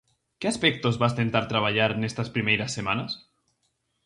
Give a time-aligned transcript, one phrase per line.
[0.39, 3.11] Que aspectos vas tentar traballar nestas primeiras semanas?